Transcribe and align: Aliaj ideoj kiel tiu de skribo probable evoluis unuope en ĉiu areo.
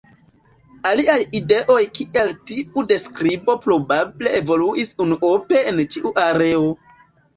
Aliaj 0.91 1.17
ideoj 1.39 1.81
kiel 1.99 2.31
tiu 2.51 2.85
de 2.93 2.97
skribo 3.03 3.57
probable 3.69 4.35
evoluis 4.41 4.93
unuope 5.07 5.63
en 5.73 5.83
ĉiu 5.95 6.15
areo. 6.27 6.65